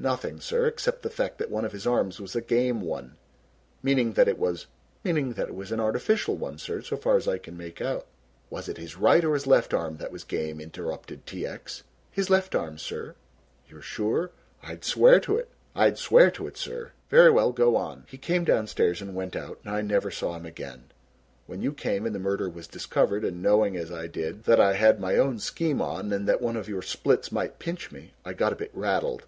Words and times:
"Nothing, 0.00 0.40
sir, 0.40 0.66
except 0.66 1.02
the 1.02 1.08
fact 1.08 1.38
that 1.38 1.48
one 1.48 1.64
of 1.64 1.70
his 1.70 1.86
arms 1.86 2.20
was 2.20 2.34
a 2.34 2.40
game 2.40 2.80
one." 2.80 3.14
"Meaning 3.80 4.14
that 4.14 4.26
it 4.26 4.36
was" 4.36 4.66
"Meaning 5.04 5.34
that 5.34 5.46
it 5.46 5.54
was 5.54 5.70
an 5.70 5.78
artificial 5.78 6.34
one, 6.34 6.58
sir, 6.58 6.82
so 6.82 6.96
far 6.96 7.16
as 7.16 7.28
I 7.28 7.38
can 7.38 7.56
make 7.56 7.80
out." 7.80 8.08
"Was 8.50 8.68
it 8.68 8.76
his 8.76 8.96
right 8.96 9.24
or 9.24 9.34
his 9.34 9.46
left 9.46 9.72
arm 9.72 9.98
that 9.98 10.10
was 10.10 10.24
game!" 10.24 10.60
interrupted 10.60 11.26
T. 11.26 11.46
X. 11.46 11.84
"His 12.10 12.28
left 12.28 12.56
arm, 12.56 12.76
sir." 12.76 13.14
"You're 13.68 13.82
sure?" 13.82 14.32
"I'd 14.64 14.82
swear 14.84 15.20
to 15.20 15.36
it, 16.48 16.56
sir." 16.56 16.90
"Very 17.08 17.30
well, 17.30 17.52
go 17.52 17.76
on." 17.76 18.02
"He 18.08 18.18
came 18.18 18.42
downstairs 18.42 19.00
and 19.00 19.14
went 19.14 19.36
out 19.36 19.60
and 19.64 19.72
I 19.72 19.80
never 19.80 20.10
saw 20.10 20.34
him 20.34 20.44
again. 20.44 20.86
When 21.46 21.62
you 21.62 21.72
came 21.72 22.04
and 22.04 22.16
the 22.16 22.18
murder 22.18 22.48
was 22.48 22.66
discovered 22.66 23.24
and 23.24 23.40
knowing 23.40 23.76
as 23.76 23.92
I 23.92 24.08
did 24.08 24.42
that 24.42 24.58
I 24.58 24.72
had 24.74 24.98
my 24.98 25.14
own 25.18 25.38
scheme 25.38 25.80
on 25.80 26.12
and 26.12 26.26
that 26.26 26.42
one 26.42 26.56
of 26.56 26.68
your 26.68 26.82
splits 26.82 27.30
might 27.30 27.60
pinch 27.60 27.92
me, 27.92 28.12
I 28.24 28.32
got 28.32 28.52
a 28.52 28.56
bit 28.56 28.72
rattled. 28.74 29.20